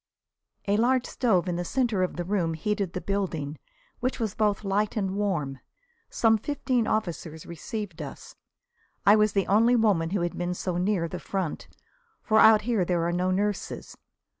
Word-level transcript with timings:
A 0.67 0.77
large 0.77 1.05
stove 1.05 1.47
in 1.47 1.57
the 1.57 1.63
centre 1.63 2.01
of 2.01 2.15
the 2.15 2.23
room 2.23 2.55
heated 2.55 2.93
the 2.93 3.01
building, 3.01 3.59
which 3.99 4.19
was 4.19 4.33
both 4.33 4.63
light 4.63 4.97
and 4.97 5.15
warm. 5.15 5.59
Some 6.09 6.39
fifteen 6.39 6.87
officers 6.87 7.45
received 7.45 8.01
us. 8.01 8.35
I 9.05 9.15
was 9.15 9.33
the 9.33 9.45
only 9.45 9.75
woman 9.75 10.09
who 10.09 10.21
had 10.21 10.35
been 10.35 10.55
so 10.55 10.77
near 10.77 11.07
the 11.07 11.19
front, 11.19 11.67
for 12.23 12.39
out 12.39 12.63
here 12.63 12.83
there 12.83 13.03
are 13.05 13.13
no 13.13 13.29
nurses. 13.29 13.95